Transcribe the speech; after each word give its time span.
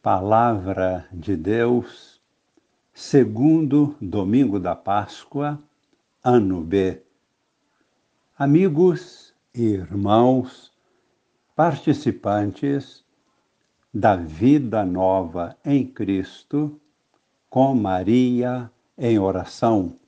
Palavra 0.00 1.08
de 1.12 1.36
Deus, 1.36 2.20
segundo 2.94 3.96
domingo 4.00 4.60
da 4.60 4.76
Páscoa, 4.76 5.60
ano 6.22 6.62
B. 6.62 7.02
Amigos 8.38 9.34
e 9.52 9.64
irmãos, 9.64 10.72
participantes 11.56 13.04
da 13.92 14.14
vida 14.14 14.84
nova 14.84 15.56
em 15.64 15.84
Cristo, 15.84 16.80
com 17.50 17.74
Maria 17.74 18.70
em 18.96 19.18
oração. 19.18 19.98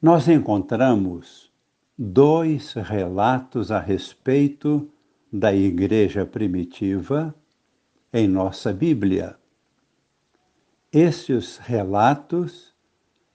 Nós 0.00 0.28
encontramos 0.28 1.52
dois 1.98 2.72
relatos 2.72 3.70
a 3.70 3.78
respeito 3.78 4.90
da 5.36 5.52
igreja 5.52 6.24
primitiva 6.24 7.34
em 8.12 8.28
nossa 8.28 8.72
Bíblia. 8.72 9.36
Estes 10.92 11.56
relatos 11.58 12.72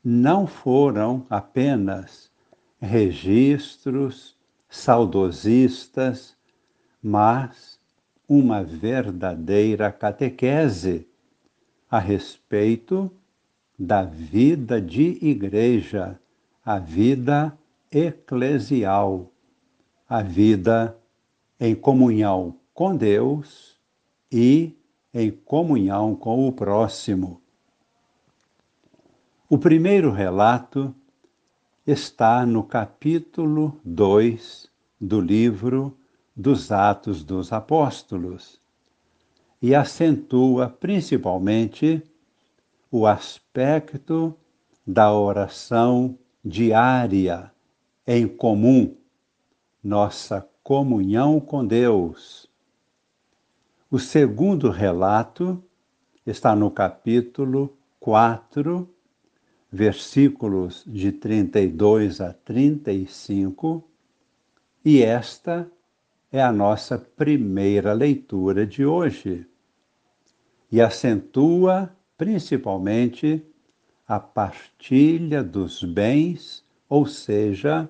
não 0.01 0.47
foram 0.47 1.27
apenas 1.29 2.31
registros 2.79 4.37
saudosistas, 4.69 6.37
mas 7.03 7.77
uma 8.29 8.63
verdadeira 8.63 9.91
catequese 9.91 11.05
a 11.91 11.99
respeito 11.99 13.11
da 13.77 14.05
vida 14.05 14.81
de 14.81 15.19
igreja, 15.21 16.17
a 16.63 16.79
vida 16.79 17.59
eclesial, 17.91 19.33
a 20.07 20.21
vida 20.21 20.95
em 21.59 21.75
comunhão 21.75 22.55
com 22.73 22.95
Deus 22.95 23.77
e 24.31 24.77
em 25.13 25.31
comunhão 25.31 26.15
com 26.15 26.47
o 26.47 26.51
próximo. 26.51 27.41
O 29.49 29.57
primeiro 29.57 30.11
relato 30.11 30.93
está 31.85 32.45
no 32.45 32.63
capítulo 32.63 33.79
2 33.83 34.69
do 35.01 35.19
livro 35.19 35.97
dos 36.35 36.71
Atos 36.71 37.23
dos 37.23 37.51
Apóstolos 37.51 38.61
e 39.61 39.75
acentua 39.75 40.69
principalmente 40.69 42.01
o 42.91 43.05
aspecto 43.05 44.35
da 44.85 45.11
oração 45.11 46.17
diária 46.43 47.51
em 48.07 48.27
comum, 48.27 48.95
nossa 49.83 50.47
comunhão 50.69 51.39
com 51.39 51.65
Deus. 51.65 52.47
O 53.89 53.97
segundo 53.97 54.69
relato 54.69 55.63
está 56.23 56.55
no 56.55 56.69
capítulo 56.69 57.75
4, 57.99 58.87
versículos 59.71 60.83
de 60.85 61.11
32 61.11 62.21
a 62.21 62.33
35, 62.33 63.83
e 64.85 65.01
esta 65.01 65.67
é 66.31 66.39
a 66.39 66.51
nossa 66.51 66.99
primeira 66.99 67.91
leitura 67.91 68.63
de 68.63 68.85
hoje. 68.85 69.47
E 70.71 70.79
acentua 70.79 71.91
principalmente 72.15 73.43
a 74.07 74.19
partilha 74.19 75.43
dos 75.43 75.83
bens, 75.83 76.63
ou 76.87 77.07
seja, 77.07 77.89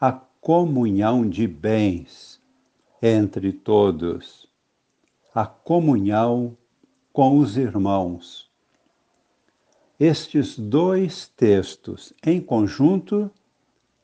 a 0.00 0.10
comunhão 0.44 1.26
de 1.26 1.48
bens 1.48 2.38
entre 3.00 3.50
todos, 3.50 4.46
a 5.34 5.46
comunhão 5.46 6.54
com 7.14 7.38
os 7.38 7.56
irmãos. 7.56 8.50
Estes 9.98 10.58
dois 10.58 11.28
textos 11.28 12.12
em 12.22 12.42
conjunto 12.42 13.30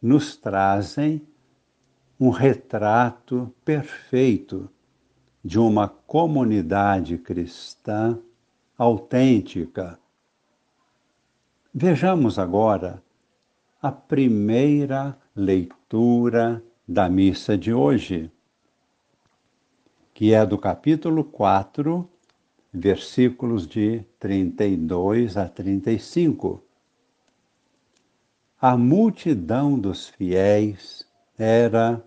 nos 0.01 0.35
trazem 0.35 1.21
um 2.19 2.31
retrato 2.31 3.55
perfeito 3.63 4.71
de 5.45 5.59
uma 5.59 5.89
comunidade 5.89 7.19
cristã 7.19 8.19
autêntica. 8.79 10.01
Vejamos 11.75 12.39
agora 12.39 13.03
a 13.83 13.93
primeira 13.93 15.15
leitura 15.37 15.80
da 16.87 17.09
missa 17.09 17.59
de 17.59 17.75
hoje, 17.75 18.31
que 20.15 20.33
é 20.33 20.47
do 20.47 20.57
capítulo 20.57 21.25
4, 21.25 22.09
versículos 22.73 23.67
de 23.67 24.05
32 24.21 25.37
a 25.37 25.49
35. 25.49 26.63
A 28.61 28.77
multidão 28.77 29.77
dos 29.77 30.09
fiéis 30.09 31.05
era 31.37 32.01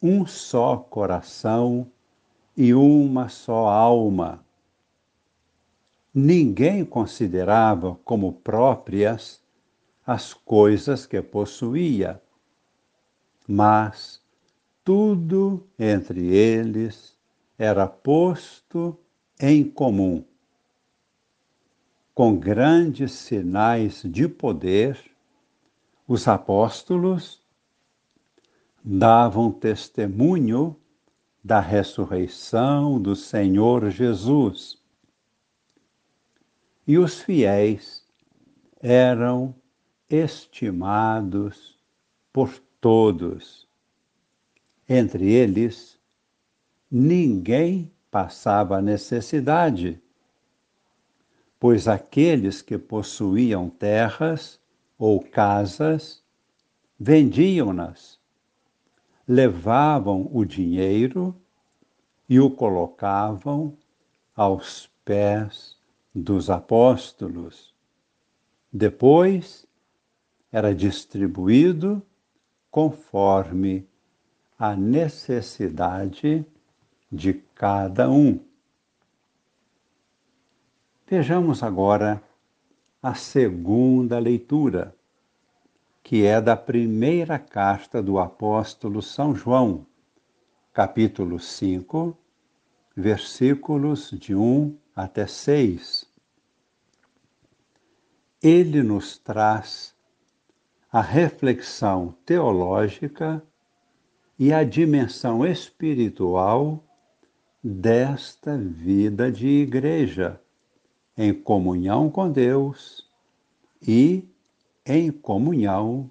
um 0.00 0.24
só 0.24 0.76
coração 0.76 1.90
e 2.56 2.72
uma 2.72 3.28
só 3.28 3.66
alma. 3.66 4.44
Ninguém 6.14 6.84
considerava 6.84 7.98
como 8.04 8.32
próprias 8.32 9.42
as 10.06 10.32
coisas 10.32 11.04
que 11.04 11.20
possuía, 11.20 12.22
mas 13.48 14.20
tudo 14.84 15.66
entre 15.78 16.26
eles 16.26 17.16
era 17.56 17.86
posto 17.86 18.94
em 19.40 19.64
comum. 19.64 20.22
Com 22.14 22.38
grandes 22.38 23.12
sinais 23.12 24.02
de 24.04 24.28
poder, 24.28 25.00
os 26.06 26.28
apóstolos 26.28 27.40
davam 28.84 29.50
testemunho 29.50 30.76
da 31.42 31.60
ressurreição 31.60 33.00
do 33.00 33.16
Senhor 33.16 33.90
Jesus. 33.90 34.78
E 36.86 36.98
os 36.98 37.20
fiéis 37.20 38.04
eram 38.80 39.54
estimados 40.10 41.78
por 42.32 42.50
todos. 42.80 43.66
Entre 44.88 45.30
eles, 45.30 45.98
ninguém 46.90 47.92
passava 48.10 48.80
necessidade, 48.80 50.00
pois 51.60 51.86
aqueles 51.86 52.62
que 52.62 52.78
possuíam 52.78 53.68
terras 53.68 54.60
ou 54.98 55.20
casas 55.20 56.22
vendiam-nas, 56.98 58.18
levavam 59.26 60.28
o 60.32 60.44
dinheiro 60.44 61.34
e 62.28 62.40
o 62.40 62.50
colocavam 62.50 63.76
aos 64.34 64.88
pés 65.04 65.76
dos 66.14 66.48
apóstolos. 66.48 67.74
Depois 68.72 69.66
era 70.50 70.74
distribuído 70.74 72.02
conforme 72.70 73.86
a 74.58 74.74
necessidade 74.74 76.44
de 77.10 77.34
cada 77.54 78.10
um. 78.10 78.40
Vejamos 81.06 81.62
agora 81.62 82.22
a 83.02 83.14
segunda 83.14 84.18
leitura, 84.18 84.94
que 86.02 86.24
é 86.24 86.40
da 86.40 86.56
primeira 86.56 87.38
carta 87.38 88.02
do 88.02 88.18
apóstolo 88.18 89.00
São 89.00 89.34
João, 89.34 89.86
capítulo 90.72 91.38
5, 91.38 92.16
versículos 92.94 94.10
de 94.10 94.34
1 94.34 94.76
até 94.94 95.26
6. 95.26 96.06
Ele 98.42 98.82
nos 98.82 99.16
traz 99.18 99.94
a 100.90 101.02
reflexão 101.02 102.14
teológica 102.24 103.42
e 104.38 104.52
a 104.52 104.64
dimensão 104.64 105.46
espiritual 105.46 106.82
desta 107.62 108.56
vida 108.56 109.30
de 109.30 109.46
igreja, 109.46 110.40
em 111.16 111.34
comunhão 111.34 112.08
com 112.08 112.30
Deus 112.30 113.06
e 113.82 114.26
em 114.86 115.10
comunhão 115.10 116.10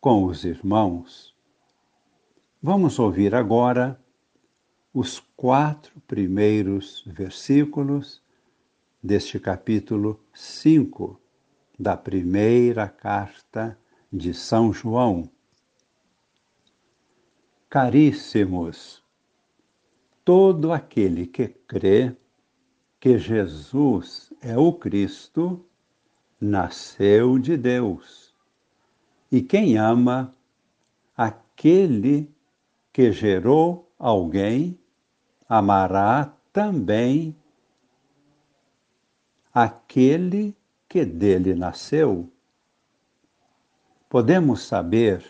com 0.00 0.24
os 0.24 0.44
irmãos. 0.44 1.36
Vamos 2.60 2.98
ouvir 2.98 3.34
agora 3.34 4.00
os 4.92 5.20
quatro 5.36 6.00
primeiros 6.00 7.04
versículos 7.06 8.20
deste 9.00 9.38
capítulo 9.38 10.18
5 10.34 11.20
da 11.78 11.96
primeira 11.96 12.88
carta 12.88 13.78
de 14.12 14.34
São 14.34 14.72
João. 14.72 15.30
Caríssimos, 17.68 19.02
todo 20.24 20.72
aquele 20.72 21.26
que 21.26 21.48
crê 21.48 22.16
que 22.98 23.18
Jesus 23.18 24.32
é 24.40 24.58
o 24.58 24.72
Cristo 24.72 25.64
nasceu 26.40 27.38
de 27.38 27.56
Deus. 27.56 28.34
E 29.30 29.40
quem 29.40 29.78
ama 29.78 30.34
aquele 31.16 32.28
que 32.92 33.12
gerou 33.12 33.88
alguém, 33.98 34.78
amará 35.48 36.34
também 36.52 37.36
aquele 39.52 40.56
que 40.88 41.04
dele 41.04 41.54
nasceu. 41.54 42.30
Podemos 44.10 44.62
saber 44.62 45.24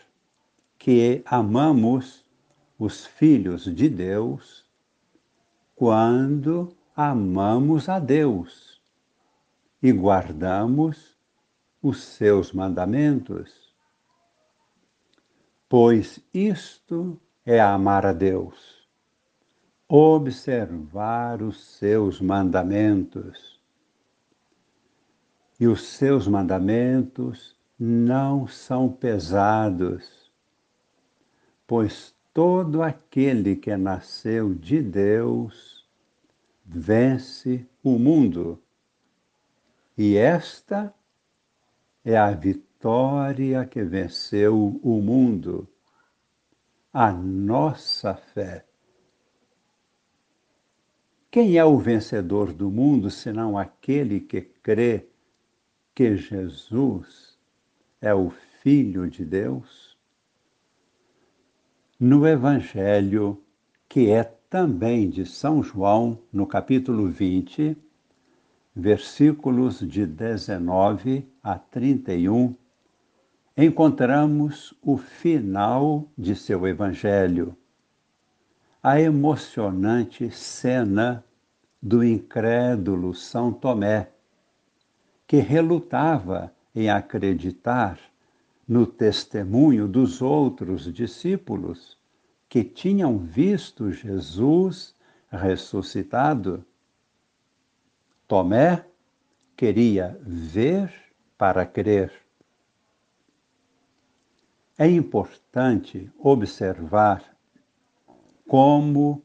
que 0.79 1.23
amamos 1.27 2.25
os 2.79 3.05
filhos 3.05 3.65
de 3.65 3.91
Deus 3.91 4.65
quando 5.75 6.75
amamos 6.97 7.91
a 7.91 7.99
Deus 7.99 8.81
e 9.82 9.93
guardamos 9.93 11.15
os 11.82 12.03
seus 12.03 12.55
mandamentos. 12.55 13.77
Pois 15.69 16.19
isto 16.33 17.21
é 17.44 17.61
amar 17.61 18.06
a 18.06 18.15
Deus, 18.15 18.88
observar 19.87 21.43
os 21.43 21.62
seus 21.62 22.19
mandamentos. 22.19 23.61
E 25.61 25.67
os 25.67 25.83
seus 25.83 26.26
mandamentos 26.26 27.60
não 27.82 28.47
são 28.47 28.93
pesados, 28.93 30.31
pois 31.67 32.15
todo 32.35 32.82
aquele 32.82 33.56
que 33.56 33.75
nasceu 33.75 34.55
de 34.55 34.82
Deus 34.82 35.88
vence 36.62 37.67
o 37.82 37.99
mundo. 37.99 38.62
E 39.97 40.15
esta 40.15 40.93
é 42.05 42.19
a 42.19 42.31
vitória 42.32 43.65
que 43.65 43.83
venceu 43.83 44.79
o 44.83 45.00
mundo, 45.00 45.67
a 46.93 47.11
nossa 47.11 48.15
fé. 48.15 48.67
Quem 51.31 51.56
é 51.56 51.65
o 51.65 51.79
vencedor 51.79 52.53
do 52.53 52.71
mundo 52.71 53.09
senão 53.09 53.56
aquele 53.56 54.21
que 54.21 54.43
crê 54.43 55.06
que 55.94 56.15
Jesus 56.15 57.30
é 58.00 58.14
o 58.14 58.31
Filho 58.62 59.08
de 59.11 59.25
Deus? 59.25 59.97
No 61.99 62.26
Evangelho, 62.26 63.43
que 63.88 64.11
é 64.11 64.25
também 64.25 65.11
de 65.11 65.26
São 65.26 65.62
João, 65.62 66.19
no 66.32 66.47
capítulo 66.47 67.08
20, 67.08 67.76
versículos 68.75 69.81
de 69.81 70.06
19 70.06 71.29
a 71.43 71.58
31, 71.58 72.55
encontramos 73.56 74.73
o 74.81 74.97
final 74.97 76.08
de 76.17 76.35
seu 76.35 76.67
evangelho, 76.67 77.55
a 78.82 78.99
emocionante 78.99 80.31
cena 80.31 81.23
do 81.82 82.02
incrédulo 82.02 83.12
São 83.12 83.52
Tomé, 83.52 84.08
que 85.26 85.37
relutava 85.37 86.50
em 86.75 86.89
acreditar 86.89 87.99
no 88.67 88.87
testemunho 88.87 89.89
dos 89.89 90.23
outros 90.23 90.93
discípulos 90.93 91.99
que 92.49 92.63
tinham 92.63 93.19
visto 93.19 93.91
Jesus 93.93 94.95
ressuscitado. 95.31 96.65
Tomé 98.27 98.85
queria 99.57 100.21
ver 100.23 100.93
para 101.37 101.67
crer. 101.67 102.13
É 104.79 104.89
importante 104.89 106.11
observar 106.19 107.25
como 108.47 109.23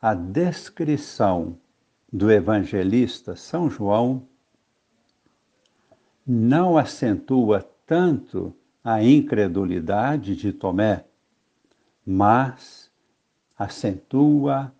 a 0.00 0.14
descrição 0.14 1.58
do 2.12 2.30
evangelista 2.30 3.36
São 3.36 3.68
João 3.68 4.26
não 6.26 6.78
acentua 6.78 7.62
tanto 7.86 8.54
a 8.82 9.02
incredulidade 9.02 10.34
de 10.36 10.52
Tomé, 10.52 11.04
mas 12.04 12.90
acentua 13.58 14.74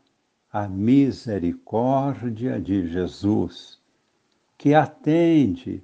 a 0.53 0.69
misericórdia 0.69 2.61
de 2.61 2.89
Jesus, 2.89 3.81
que 4.57 4.75
atende 4.75 5.83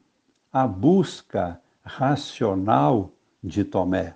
à 0.53 0.67
busca 0.67 1.61
racional 1.83 3.13
de 3.43 3.65
Tomé. 3.65 4.15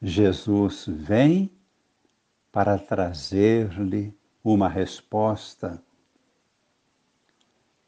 Jesus 0.00 0.86
vem 0.86 1.50
para 2.50 2.78
trazer-lhe 2.78 4.14
uma 4.44 4.68
resposta. 4.68 5.82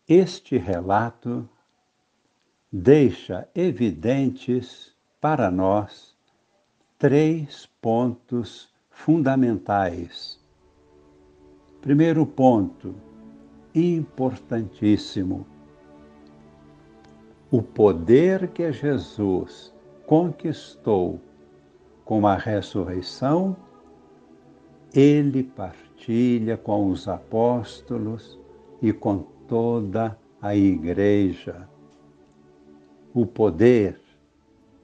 Este 0.09 0.57
relato 0.57 1.49
deixa 2.77 3.49
evidentes 3.55 4.93
para 5.21 5.49
nós 5.49 6.13
três 6.99 7.71
pontos 7.81 8.69
fundamentais. 8.91 10.45
Primeiro 11.81 12.27
ponto, 12.27 12.93
importantíssimo. 13.73 15.47
O 17.49 17.63
poder 17.63 18.49
que 18.49 18.73
Jesus 18.73 19.73
conquistou 20.05 21.21
com 22.05 22.27
a 22.27 22.35
ressurreição, 22.35 23.57
ele 24.93 25.45
partilha 25.45 26.57
com 26.57 26.89
os 26.89 27.07
apóstolos 27.07 28.37
e 28.83 28.93
com 28.93 29.19
toda 29.47 30.19
a 30.43 30.57
igreja. 30.57 31.73
O 33.17 33.25
poder 33.25 34.01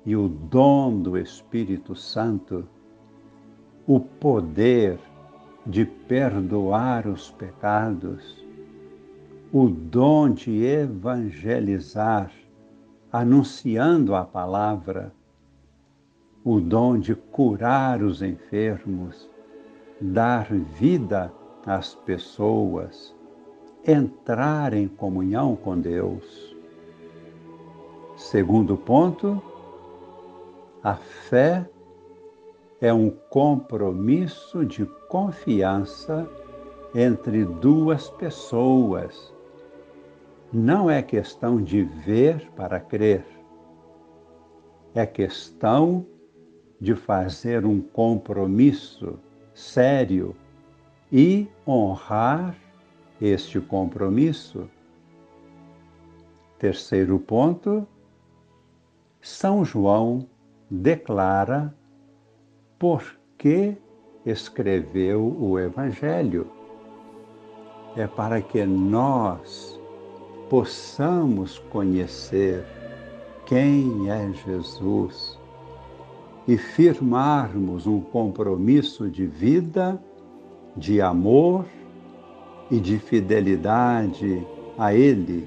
e 0.06 0.14
o 0.14 0.28
dom 0.28 1.02
do 1.02 1.18
Espírito 1.18 1.96
Santo, 1.96 2.64
o 3.84 3.98
poder 3.98 5.00
de 5.66 5.84
perdoar 5.84 7.08
os 7.08 7.28
pecados, 7.32 8.46
o 9.52 9.68
dom 9.68 10.30
de 10.30 10.64
evangelizar, 10.64 12.30
anunciando 13.12 14.14
a 14.14 14.24
palavra, 14.24 15.12
o 16.44 16.60
dom 16.60 17.00
de 17.00 17.16
curar 17.16 18.00
os 18.00 18.22
enfermos, 18.22 19.28
dar 20.00 20.46
vida 20.78 21.32
às 21.66 21.96
pessoas, 21.96 23.12
entrar 23.84 24.72
em 24.72 24.86
comunhão 24.86 25.56
com 25.56 25.76
Deus. 25.76 26.49
Segundo 28.30 28.76
ponto, 28.76 29.42
a 30.84 30.94
fé 30.94 31.68
é 32.80 32.94
um 32.94 33.10
compromisso 33.10 34.64
de 34.64 34.86
confiança 35.08 36.30
entre 36.94 37.44
duas 37.44 38.08
pessoas. 38.08 39.34
Não 40.52 40.88
é 40.88 41.02
questão 41.02 41.60
de 41.60 41.82
ver 41.82 42.48
para 42.54 42.78
crer. 42.78 43.26
É 44.94 45.04
questão 45.04 46.06
de 46.80 46.94
fazer 46.94 47.66
um 47.66 47.80
compromisso 47.80 49.18
sério 49.52 50.36
e 51.10 51.48
honrar 51.66 52.54
este 53.20 53.58
compromisso. 53.60 54.70
Terceiro 56.60 57.18
ponto, 57.18 57.88
São 59.20 59.64
João 59.64 60.26
declara 60.70 61.74
por 62.78 63.04
que 63.36 63.76
escreveu 64.24 65.36
o 65.38 65.58
Evangelho. 65.58 66.46
É 67.96 68.06
para 68.06 68.40
que 68.40 68.64
nós 68.64 69.78
possamos 70.48 71.58
conhecer 71.70 72.64
quem 73.44 74.08
é 74.08 74.32
Jesus 74.32 75.38
e 76.48 76.56
firmarmos 76.56 77.86
um 77.86 78.00
compromisso 78.00 79.10
de 79.10 79.26
vida, 79.26 80.02
de 80.76 81.00
amor 81.00 81.66
e 82.70 82.80
de 82.80 82.98
fidelidade 82.98 84.46
a 84.78 84.94
Ele 84.94 85.46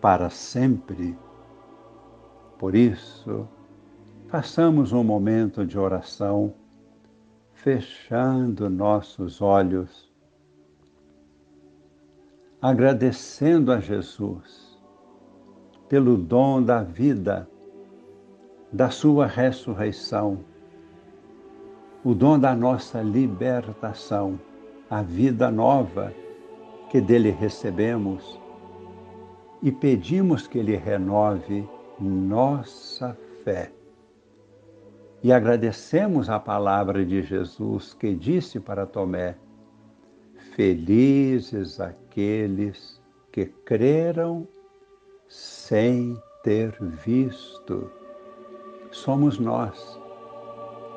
para 0.00 0.28
sempre. 0.28 1.16
Por 2.58 2.74
isso, 2.74 3.46
façamos 4.26 4.92
um 4.92 5.04
momento 5.04 5.64
de 5.64 5.78
oração, 5.78 6.52
fechando 7.52 8.68
nossos 8.68 9.40
olhos, 9.40 10.12
agradecendo 12.60 13.70
a 13.70 13.78
Jesus 13.78 14.76
pelo 15.88 16.16
dom 16.16 16.60
da 16.60 16.82
vida, 16.82 17.48
da 18.72 18.90
Sua 18.90 19.26
ressurreição, 19.26 20.40
o 22.04 22.12
dom 22.12 22.40
da 22.40 22.56
nossa 22.56 23.00
libertação, 23.00 24.38
a 24.90 25.00
vida 25.00 25.48
nova 25.48 26.12
que 26.90 27.00
dele 27.00 27.30
recebemos 27.30 28.40
e 29.62 29.70
pedimos 29.70 30.46
que 30.48 30.58
ele 30.58 30.76
renove 30.76 31.68
nossa 32.00 33.16
fé. 33.44 33.72
E 35.22 35.32
agradecemos 35.32 36.30
a 36.30 36.38
palavra 36.38 37.04
de 37.04 37.22
Jesus 37.22 37.92
que 37.94 38.14
disse 38.14 38.60
para 38.60 38.86
Tomé: 38.86 39.36
Felizes 40.54 41.80
aqueles 41.80 43.02
que 43.32 43.46
creram 43.46 44.46
sem 45.26 46.16
ter 46.42 46.76
visto. 46.80 47.90
Somos 48.90 49.38
nós. 49.38 50.00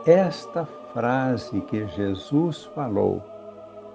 Esta 0.05 0.65
frase 0.65 1.61
que 1.61 1.87
Jesus 1.87 2.65
falou 2.75 3.21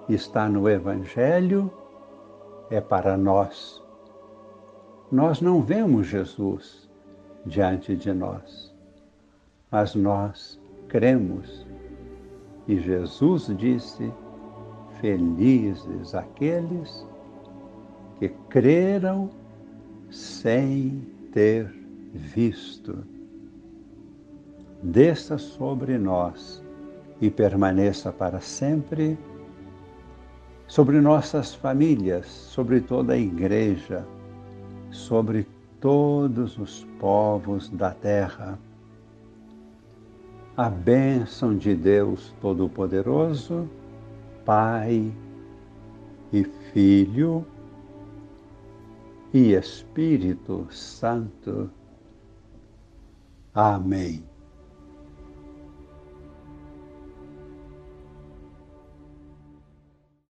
está 0.07 0.47
no 0.47 0.69
Evangelho 0.69 1.71
é 2.69 2.79
para 2.79 3.17
nós. 3.17 3.83
Nós 5.11 5.41
não 5.41 5.61
vemos 5.61 6.07
Jesus 6.07 6.86
diante 7.47 7.95
de 7.95 8.13
nós 8.13 8.67
mas 9.71 9.95
nós 9.95 10.59
cremos. 10.87 11.65
E 12.67 12.79
Jesus 12.79 13.51
disse: 13.57 14.11
Felizes 14.99 16.15
aqueles 16.15 17.05
que 18.19 18.29
creram 18.49 19.29
sem 20.09 21.01
ter 21.31 21.71
visto. 22.13 23.03
Desça 24.81 25.37
sobre 25.37 25.97
nós 25.97 26.63
e 27.19 27.29
permaneça 27.29 28.11
para 28.11 28.39
sempre 28.39 29.17
sobre 30.67 30.99
nossas 30.99 31.55
famílias, 31.55 32.27
sobre 32.27 32.81
toda 32.81 33.13
a 33.13 33.17
igreja, 33.17 34.05
sobre 34.91 35.47
todos 35.79 36.57
os 36.57 36.85
povos 36.99 37.69
da 37.69 37.91
terra 37.91 38.57
a 40.57 40.71
bênção 40.71 41.55
de 41.55 41.75
Deus 41.75 42.33
Todo-Poderoso, 42.41 43.69
Pai 44.43 45.13
e 46.33 46.43
Filho 46.43 47.45
e 49.31 49.53
Espírito 49.53 50.65
Santo. 50.71 51.69
Amém. 53.53 54.23